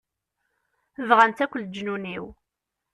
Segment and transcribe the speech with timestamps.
[1.09, 2.25] Bɣan-tt akk leǧnun-iw.